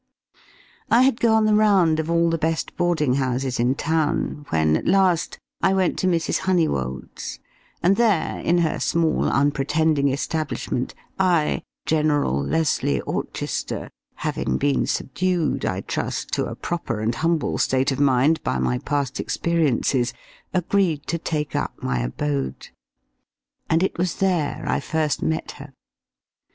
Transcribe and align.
I 0.89 1.03
had 1.03 1.19
gone 1.19 1.45
the 1.45 1.53
round 1.53 1.99
of 1.99 2.09
all 2.09 2.31
the 2.31 2.39
best 2.39 2.75
boarding 2.75 3.13
houses 3.21 3.59
in 3.59 3.75
town, 3.75 4.47
when, 4.49 4.75
at 4.75 4.87
last, 4.87 5.37
I 5.61 5.75
went 5.75 5.99
to 5.99 6.07
Mrs. 6.07 6.39
Honeywold's, 6.39 7.37
and 7.83 7.97
there, 7.97 8.39
in 8.39 8.57
her 8.57 8.79
small, 8.79 9.25
unpretending 9.29 10.07
establishment, 10.07 10.95
I, 11.19 11.61
General 11.85 12.43
Leslie 12.43 12.99
Auchester, 13.03 13.91
having 14.15 14.57
been 14.57 14.87
subdued, 14.87 15.65
I 15.65 15.81
trust, 15.81 16.29
to 16.29 16.45
a 16.47 16.55
proper 16.55 16.99
and 16.99 17.13
humble 17.13 17.59
state 17.59 17.91
of 17.91 17.99
mind 17.99 18.41
by 18.41 18.57
my 18.57 18.79
past 18.79 19.19
experiences, 19.19 20.13
agreed 20.51 21.05
to 21.05 21.19
take 21.19 21.55
up 21.55 21.73
my 21.83 21.99
abode. 21.99 22.69
And 23.69 23.83
it 23.83 23.99
was 23.99 24.15
there 24.15 24.63
I 24.65 24.79
first 24.79 25.21
met 25.21 25.51
her! 25.61 25.73